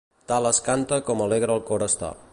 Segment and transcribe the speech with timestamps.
[0.31, 2.15] Tal es canta com alegre el cor està.